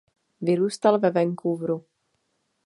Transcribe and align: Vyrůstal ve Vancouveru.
Vyrůstal 0.41 0.99
ve 0.99 1.09
Vancouveru. 1.09 1.85